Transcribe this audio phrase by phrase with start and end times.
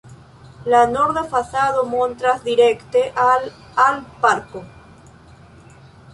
[0.65, 3.45] La norda fasado montras direkte al
[3.85, 4.65] al parko.